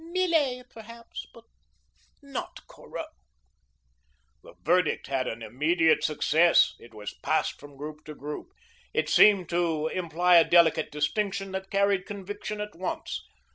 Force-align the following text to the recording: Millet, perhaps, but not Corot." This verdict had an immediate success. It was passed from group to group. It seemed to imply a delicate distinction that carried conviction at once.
Millet, 0.15 0.67
perhaps, 0.71 1.27
but 1.31 1.43
not 2.23 2.65
Corot." 2.65 3.09
This 4.43 4.55
verdict 4.63 5.05
had 5.05 5.27
an 5.27 5.43
immediate 5.43 6.03
success. 6.03 6.73
It 6.79 6.91
was 6.95 7.13
passed 7.21 7.59
from 7.59 7.77
group 7.77 8.03
to 8.05 8.15
group. 8.15 8.47
It 8.95 9.09
seemed 9.09 9.47
to 9.49 9.89
imply 9.89 10.37
a 10.37 10.49
delicate 10.49 10.91
distinction 10.91 11.51
that 11.51 11.69
carried 11.69 12.07
conviction 12.07 12.59
at 12.59 12.73
once. 12.73 13.21